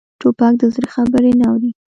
[0.21, 1.71] توپک د زړه خبرې نه اوري.